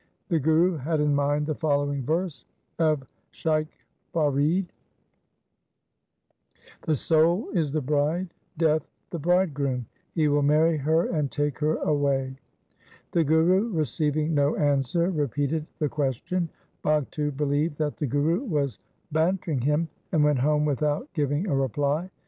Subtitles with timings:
[0.29, 2.43] The Guru had in mind the following verse
[2.79, 3.67] of Shaikh
[4.13, 4.73] Farid:—
[6.87, 9.85] The soul is the bride, Death the bridegroom;
[10.15, 12.35] he will marry her and take her away.
[13.11, 16.49] The Guru receiving no answer repeated the ques tion.
[16.83, 18.79] Bhagtu believed that the Guru was
[19.11, 22.09] banter ing him, and went home without giving a reply.